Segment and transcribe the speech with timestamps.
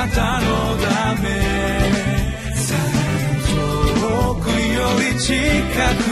[0.00, 1.28] なたのため。
[4.00, 5.34] 遠くより近
[6.04, 6.09] く。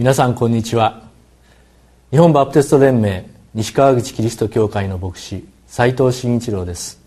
[0.00, 1.02] 皆さんこんにちは。
[2.10, 7.02] 日本バプテスト連盟西川口キリスト教会の牧師斉藤慎一郎です。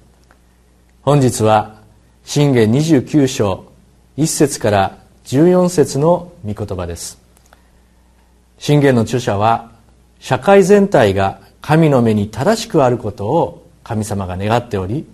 [1.01, 1.81] 本日は
[2.23, 3.65] 信玄29章
[4.17, 7.17] 1節から14節の御言葉です。
[8.59, 9.71] 信玄の著者は
[10.19, 15.07] 社会全体が神の目に正しくあることを神様が願っており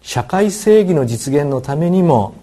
[0.00, 2.36] 社会正義の実現のためにも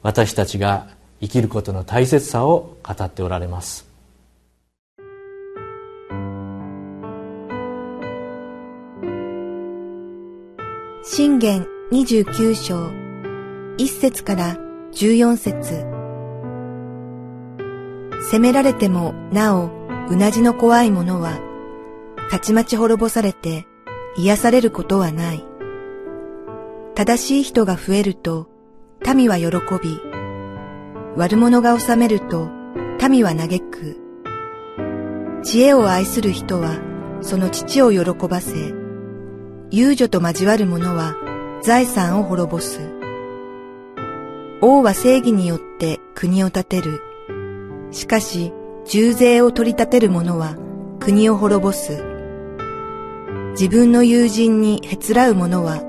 [0.00, 0.88] 私たちが
[1.20, 3.85] 生きることの大切さを語っておられます。
[11.08, 12.90] 信玄29章。
[13.78, 14.56] 1節から
[14.92, 15.86] 14節。
[18.28, 19.70] 責められてもなお
[20.10, 21.38] うなじの怖いものは
[22.28, 23.68] たちまち滅ぼされて
[24.16, 25.44] 癒されることはない。
[26.96, 28.48] 正しい人が増えると
[29.14, 30.00] 民は喜び
[31.14, 32.50] 悪者が治めると
[33.08, 33.96] 民は嘆く。
[35.44, 36.80] 知恵を愛する人は
[37.20, 38.85] その父を喜ばせ
[39.76, 41.14] 遊女と交わる者は
[41.62, 42.80] 財産を滅ぼす。
[44.62, 47.02] 王は正義によって国を立てる。
[47.90, 48.54] しかし、
[48.86, 50.56] 重税を取り立てる者は
[50.98, 52.02] 国を滅ぼす。
[53.50, 55.82] 自分の友人にへつらう者は、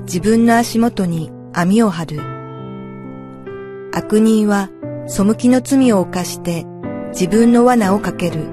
[0.00, 2.20] 自分の足元に網を張る。
[3.92, 4.68] 悪人は
[5.06, 6.66] 背きの罪を犯して
[7.10, 8.48] 自分の罠をかける。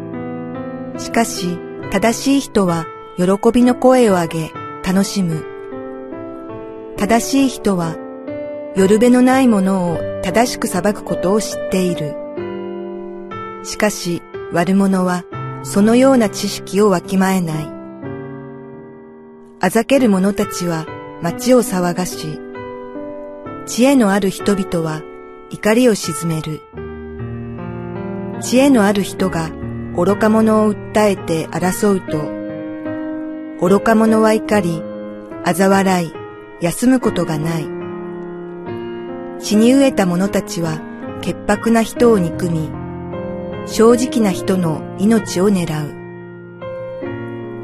[1.00, 1.58] しかし、
[1.92, 2.86] 正しい人は
[3.16, 4.52] 喜びの声を上げ
[4.84, 5.46] 楽しむ。
[6.98, 7.96] 正しい人は、
[8.76, 12.16] 夜べのないものを正しく裁くことを知っている。
[13.64, 15.26] しかし、悪者は、
[15.62, 17.68] そのような知識をわきまえない。
[19.60, 20.88] あざける者たちは
[21.22, 22.40] 町を騒がし、
[23.68, 25.02] 知恵のある人々は
[25.52, 26.62] 怒りを鎮める。
[28.42, 29.52] 知恵のある人が
[29.96, 32.43] 愚か者を訴えて争うと、
[33.66, 34.82] 愚か者は怒り、
[35.46, 36.14] 嘲笑い、
[36.60, 37.68] 休むことがない。
[39.40, 40.82] 血に飢えた者たちは
[41.22, 42.70] 潔白な人を憎み、
[43.66, 45.94] 正直な人の命を狙う。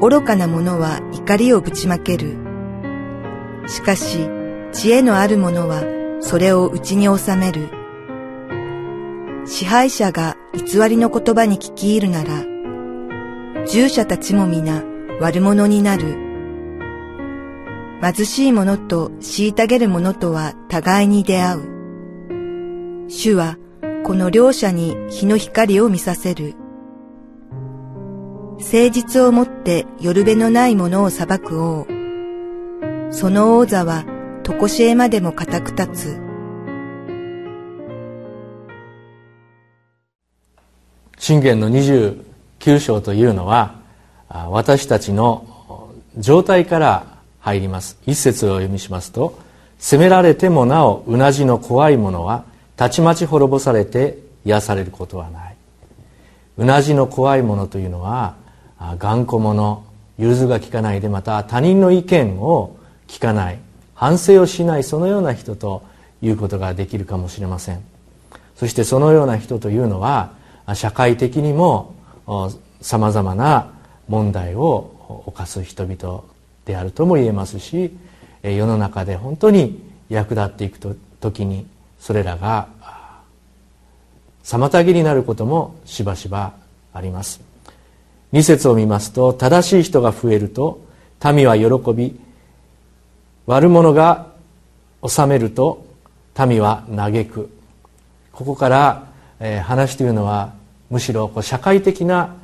[0.00, 2.38] 愚かな者は怒りをぶちまける。
[3.66, 4.26] しかし、
[4.72, 5.82] 知恵のある者は
[6.20, 7.68] それを内に収める。
[9.44, 14.82] 支配者が偽りの言葉に聞き入るなら、従者たちも皆
[15.20, 16.16] 悪者になる。
[18.00, 23.10] 貧しい者と虐げる者とは互いに出会う。
[23.10, 23.58] 主は
[24.02, 26.54] この両者に日の光を見させる。
[28.60, 31.86] 誠実をもって夜べのない者を裁く王。
[33.10, 34.06] その王座は
[34.42, 36.20] 常しえまでも固く立つ。
[41.18, 43.79] 信玄の29章というのは
[44.30, 47.98] 私たちの状態から入ります。
[48.06, 49.36] 一節を読みしますと
[49.78, 52.44] 責められてもなおうなじの怖いものは
[52.76, 55.56] たちまち滅ぼされて癒されることはない。
[56.58, 58.36] うなじの怖いものというのは
[58.98, 59.82] 頑固者
[60.18, 62.76] 融通が利かないでまた他人の意見を
[63.08, 63.58] 聞かない
[63.94, 65.82] 反省をしないそのような人と
[66.22, 67.82] いうことができるかもしれません。
[68.54, 70.32] そしてそのような人というのは
[70.74, 71.94] 社会的にも
[72.80, 73.72] さまざまな
[74.10, 76.24] 問題を犯す人々
[76.64, 77.96] であるとも言えますし
[78.42, 81.66] 世の中で本当に役立っていく時に
[82.00, 82.68] それらが
[84.42, 86.54] 妨げになることもしばしば
[86.92, 87.40] あります。
[88.32, 90.80] 二節を見ますと正しい人が増えると
[91.32, 92.18] 民は喜び
[93.46, 94.26] 悪者が
[95.06, 95.86] 治めると
[96.48, 97.50] 民は嘆く。
[98.32, 99.06] ここから、
[99.40, 100.54] え話というのは
[100.88, 102.34] むしろこう社会的な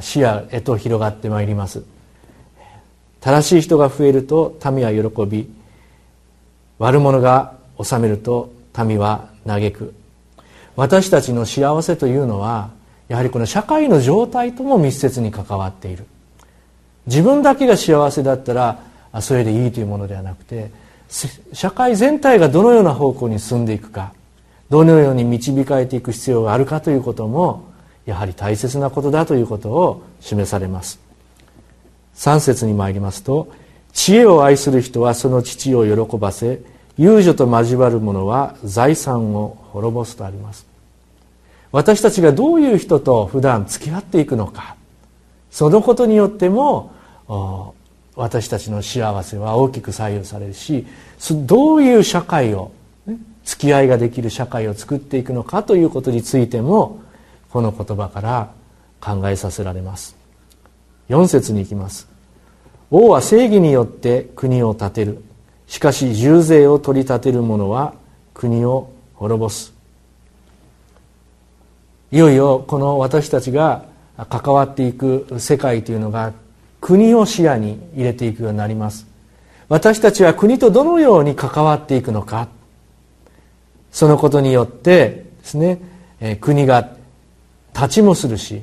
[0.00, 1.82] 視野へと広がってまいります。
[3.20, 5.48] 正しい人が増えると民は喜び
[6.78, 9.94] 悪者が治めると民は嘆く。
[10.74, 12.70] 私たちの幸せというのは
[13.08, 16.06] やはりこの社会の状態とも密接に関わっている。
[17.06, 18.80] 自分だけが幸せだったら
[19.20, 20.70] それでいいというものではなくて
[21.52, 24.14] 社会全体がどのような方向に進んでいくか
[24.70, 27.71] どのように導かれていく必要があるかということも
[28.06, 31.00] やはり大切なことだということを示されます。
[32.16, 33.50] 3節に参りますと
[33.92, 36.60] 知恵を愛する人はその父を喜ばせ
[36.98, 40.66] 遊女と交わる者は財産を滅ぼすとあります。
[41.72, 44.76] 私たちがどういう人と普段付き合っていくのか
[45.50, 46.92] そのことによっても
[48.14, 50.86] 私たちの幸せは大きく左右されるし
[51.30, 52.72] どういう社会を
[53.44, 57.00] 付き合いができる社会を作っていくのかということについても
[57.52, 58.50] この言葉から
[58.98, 60.16] 考えさせられます。
[61.10, 62.08] 4節に行きます。
[62.90, 65.22] 王は正義によって国を建てる。
[65.66, 67.94] しかし重税を取り立てる者は
[68.32, 69.74] 国を滅ぼす。
[72.10, 73.84] いよいよこの私たちが
[74.30, 76.32] 関わっていく世界というのが
[76.80, 79.06] 国を視野に入れていくようになります。
[79.68, 82.48] 私たちは国とどのように関わっていくのか。
[83.90, 85.78] そのことによってですね、
[86.18, 87.01] え国が
[87.82, 88.62] 立ちもするし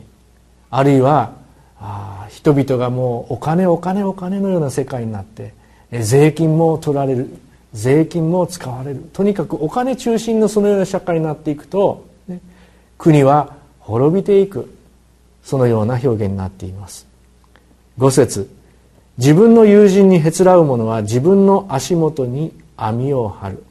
[0.72, 1.34] あるいは
[1.78, 5.54] あ人々がもうお金お金お金のような世界になって
[5.92, 7.28] 税金も取られる
[7.74, 9.10] 税金も使われる。
[9.14, 12.40] とにかくお金中心のそのような社会になっていくと、ね、
[12.98, 14.74] 国は滅びていく
[15.44, 17.06] そのような表現になっています。
[17.98, 18.50] 5節。
[19.18, 23.64] 自分の友人にへつらう者は自分の足元に網を張る。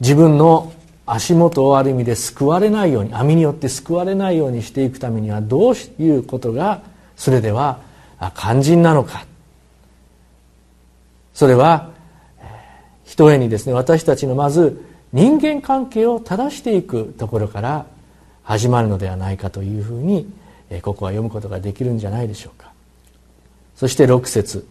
[0.00, 0.72] 自分の
[1.12, 6.82] 足元をある意味で救われないように網によって救われないようにしていくためにはどういうことが
[7.16, 7.80] それでは
[8.36, 9.26] 肝心なのか。
[11.34, 11.90] それは
[13.04, 17.86] ひとえにですね私たちのまず人間関係を正していくところから
[18.44, 20.32] 始まるのではないかというふうに
[20.82, 22.70] ここは読むことができるんじゃないでしょうか。
[23.74, 24.64] そして6節。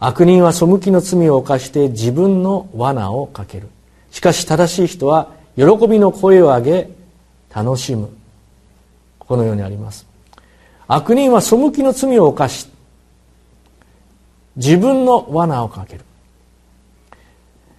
[0.00, 3.68] 悪人は背きの罪を犯して自分の罠をかける。
[4.10, 6.90] しかし正しい人は喜びの声を上げ
[7.54, 8.10] 楽しむ。
[9.18, 10.06] このようにあります。
[10.88, 12.68] 悪人は背きの罪を犯し
[14.56, 15.98] 自分の罠をかけ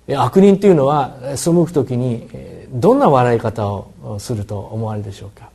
[0.07, 0.18] る。
[0.18, 2.28] 悪人というのは背く時に
[2.72, 5.50] どんな笑い方をすると思われるでしょうか。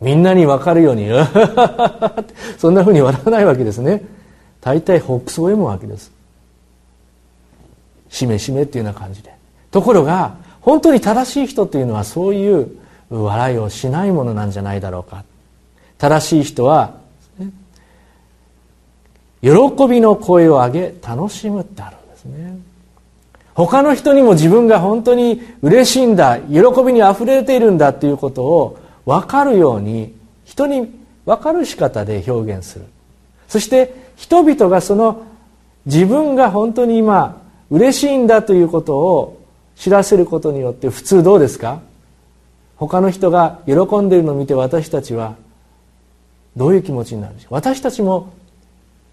[0.00, 1.08] みんなに分かるように
[2.58, 4.02] そんなふうに笑わないわけですね。
[4.60, 6.12] 大体ほくそ笑むわけです。
[8.08, 9.32] しめしめっていうような感じで。
[9.72, 12.68] ところが本当に正しい人というのはそういう
[13.10, 15.24] 笑いをしないものなんじゃないだろうか。
[15.98, 16.94] 正しい人は、
[19.40, 19.50] 喜
[19.88, 22.58] びの声を上げ楽しむってあるんですね。
[23.54, 30.14] 他の人にも自分が本当に嬉しいんだ喜びにあふれているんだということを分かるように
[30.44, 30.90] 人に
[31.26, 32.86] 分かる仕方で表現する。
[33.48, 35.22] そして人々がその
[35.84, 39.41] 自分が本当に今嬉しいんだということを
[39.76, 41.80] 知らせることによって普通どうですか？
[42.76, 45.36] 他の人が喜んでいるのを見て私たちは
[46.56, 47.54] どういう気持ちになるでしょう？
[47.54, 48.32] 私たちも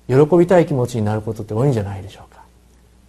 [0.08, 2.44] 喜びたい気持ちになることって多いんじゃないでしょうか？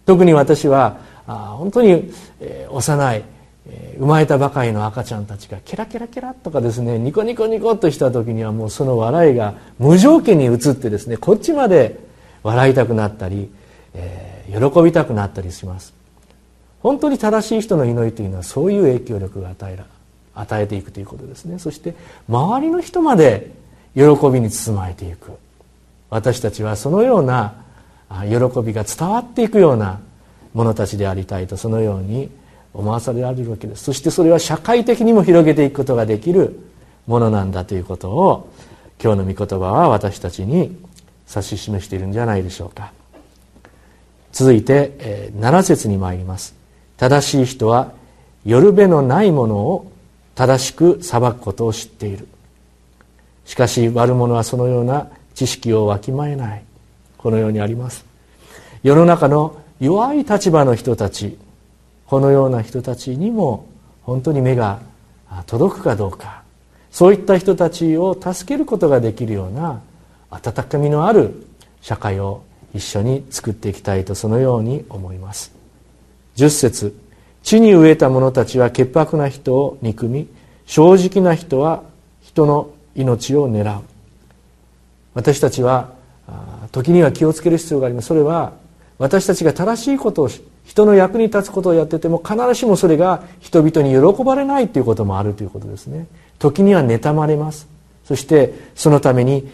[0.05, 3.23] 特に私はあ本当に、えー、幼い、
[3.67, 11.99] えー、生まれたばかりの赤ちゃんたちがケラケラケラとかですねニコニコニコっとした時にはもうその笑いが無条件に移ってですねこっちまで
[12.43, 13.49] 笑いたくなったり、
[13.93, 15.93] えー、喜びたくなったりします。
[16.81, 19.85] 本当に正しい人の祈りというのはそういう影響力が与えら
[20.33, 21.59] 与えていくということですね。
[21.59, 21.93] そして
[22.29, 23.51] 周りの人まで
[23.95, 25.31] 喜びに包まれていく。
[26.09, 27.55] 私たちはそのような
[28.09, 29.99] 喜びが伝わっていくような
[30.53, 32.29] 者たちでありたいとそのように
[32.73, 33.83] 思わされられるわけです。
[33.83, 36.59] そしてそれは社会的にも広げていくことができる
[37.07, 38.49] ものなんだということを
[39.01, 40.77] 今日の御言葉は私たちに
[41.29, 42.91] 指し示しているんじゃないでしょうか。
[44.31, 46.60] 続いて7節に参ります。
[47.01, 47.93] 正しい人は
[48.45, 49.91] よべのないものを
[50.35, 52.27] 正しく裁くことを知っている。
[53.43, 56.63] しかし悪者はそのような知識をわきまえない。
[57.17, 58.05] このようにあります。
[58.83, 61.39] 世の中の弱い立場の人たち
[62.05, 63.65] このような人たちにも
[64.03, 64.79] 本当に目が
[65.47, 66.43] 届くかどうか。
[66.91, 69.81] そういった人たちを助けることができるような
[70.29, 71.47] 温かみのある
[71.81, 72.43] 社会を
[72.75, 75.60] 一緒に作っていきたいとそのように思います。
[76.35, 76.95] 10節。
[77.43, 80.27] 地に植えた者たちは潔白な人を憎み
[80.65, 81.83] 正直な人は
[82.21, 83.81] 人の命を狙う。
[85.13, 85.91] 私たちは
[86.71, 88.07] 時には気をつける必要があります。
[88.07, 88.53] それは
[88.97, 90.29] 私たちが正しいことを
[90.63, 96.05] 人の役に立つことをやってても必ずしもそれが人々に喜ばれないということもあるということですね。
[96.39, 97.67] 時には妬まれます。
[98.05, 99.49] そしてそのために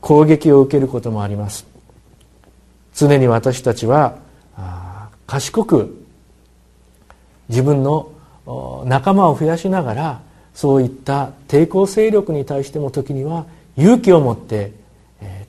[0.00, 1.66] 攻撃を受けることもあります。
[2.94, 4.18] 常に私たちは
[5.34, 5.96] 賢く
[7.48, 8.12] 自分の
[8.86, 10.20] 仲間を増やしながら
[10.54, 14.70] そういった抵抗勢力に対しても時には勇気を持って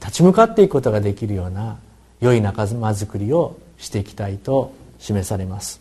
[0.02, 1.78] 立ち向かっていくことができるような
[2.20, 5.80] 良い仲間づくりをしていきたいと示されます。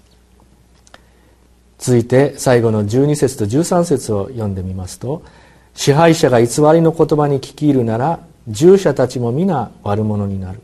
[1.78, 5.22] 続いて最後の12節と13節を読んでみますと
[5.72, 10.60] 支配者が偽りの言葉に聞き入るなら従者たちも皆悪者になる。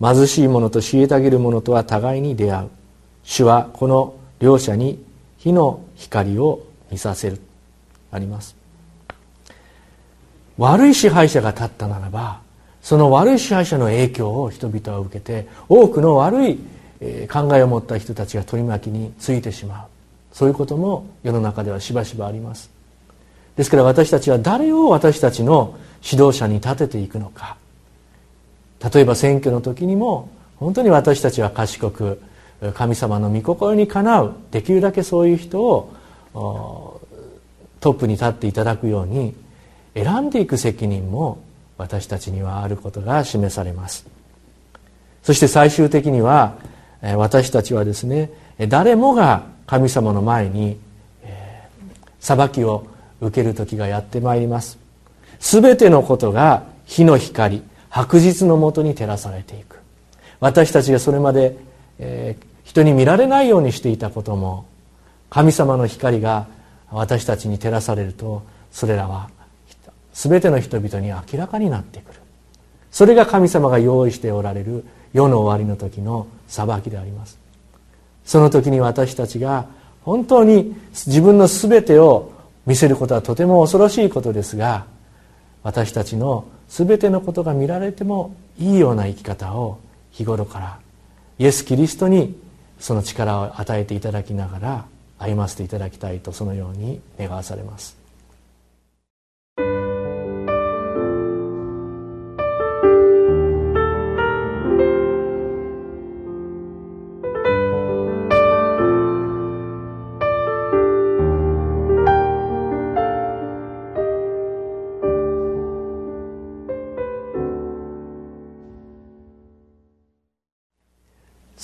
[0.00, 2.68] 貧しい者と虐げる者とは互いに出会う。
[3.24, 5.04] 主はこの両者に
[5.38, 7.40] 火の光を見させる。
[8.10, 8.56] あります。
[10.56, 12.40] 悪い支配者が立ったならば
[12.82, 16.58] その悪い支配者の影響を人々は受けて多くの悪い
[17.30, 19.86] 考えを持った人たちが取り巻きについてしまう。
[20.32, 22.70] そういうことも世の中ではしばしばあります。
[23.56, 27.56] ですから私たちは誰を私たちの指導者に立てていくのか。
[28.82, 32.20] 例えば選挙の時にも本当に私たちは賢く
[32.74, 37.00] 神様の御心にかなうできるだけそういう人を
[37.80, 39.34] トップに立っていただくように
[39.94, 41.38] 選んでいく責任も
[41.76, 44.06] 私たちにはあることが示されます。
[45.22, 46.56] そして最終的には
[47.16, 48.30] 私たちはですね
[48.68, 50.78] 誰もが神様の前に
[52.18, 52.86] 裁きを
[53.20, 54.78] 受ける時がやってまいります。
[55.38, 57.62] 全てのことが火の光。
[57.90, 59.80] 白日のもとに照らされていく。
[60.40, 61.56] 私たちがそれまで、
[61.98, 64.66] えー、人に見られないようにしていたことも
[65.30, 66.46] 神様の光が
[66.90, 69.30] 私たちに照らされるとそれらは
[70.12, 72.20] 全ての人々に明らかになってくる。
[72.90, 77.38] それが神様が用意しておられる世の終わりの時の裁きであります。
[78.24, 79.66] その時に私たちが
[80.02, 82.32] 本当に自分の全てを
[82.66, 84.86] 見せることはとても恐ろしいことですが
[85.68, 89.78] 私たちの全てのことが見られてもいいような生き方を
[90.10, 90.78] 日頃から
[91.38, 92.40] イエス・キリストに
[92.80, 94.86] その力を与えていただきながら
[95.18, 97.97] 歩ませていただきたいとそのように願わされます。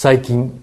[0.05, 0.63] 最近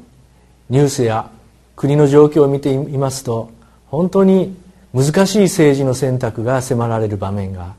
[0.69, 1.31] ニュースや
[1.75, 3.49] 国の状況を見ていますと
[3.87, 4.55] 本当に
[4.93, 7.73] 難しい政治の選択が迫られる場面が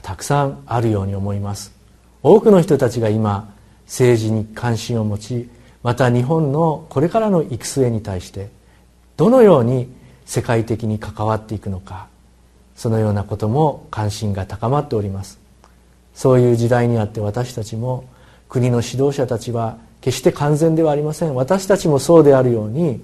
[0.00, 1.74] たくさんあるように思います。
[2.22, 3.52] 多くの人たちが今
[3.84, 5.50] 政治に関心を持ち
[5.82, 8.48] また日本のこれからの行く末に対して
[9.18, 9.92] どのように
[10.24, 12.06] 世界的に関わっていくのか
[12.74, 15.38] そのようなことも関心が高まっております。
[16.14, 18.06] そういう時代にあって私たちも
[18.48, 21.34] 国の指導者たちは決して完全ではありません。
[21.34, 23.02] 私たちもそうであるように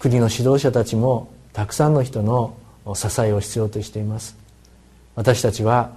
[0.00, 2.56] 国の指導者たちもたくさんの人の
[2.94, 4.36] 支えを必要としています。
[5.14, 5.92] 私たちは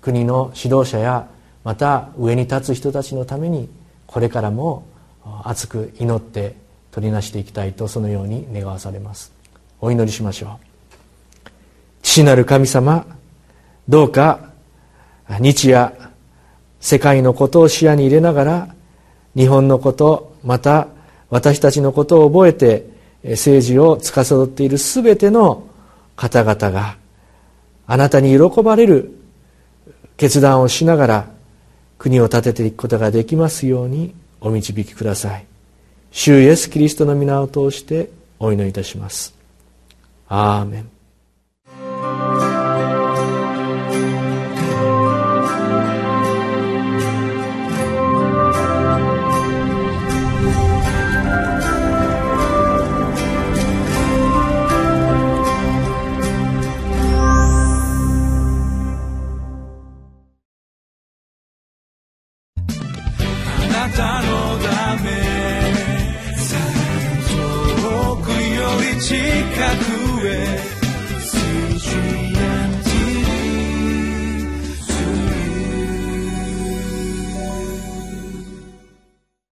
[0.00, 1.28] 国の指導者や
[1.62, 3.68] また上に立つ人たちのために
[4.06, 4.86] これからも
[5.44, 6.54] 熱く祈って
[6.90, 9.32] 取りなしていきたいとそのように願わされます。
[9.80, 10.58] お祈りしましょ
[11.44, 11.50] う。
[12.02, 13.04] 父なる神様
[13.88, 14.52] どうか
[15.28, 15.92] 日夜
[16.80, 18.75] 世界のことを視野に入れながら
[19.36, 20.88] 日本のことまた
[21.30, 22.88] 私たちのことを覚えて
[23.22, 25.64] 政治を司っている全ての
[26.16, 26.96] 方々が
[27.86, 29.12] あなたに喜ばれる
[30.16, 31.28] 決断をしながら
[31.98, 35.46] 国を建てていくことができますようにお導きください。
[36.10, 39.34] 主イエス・キリストの皆を通してお祈りいたします。
[40.28, 40.95] アーメン。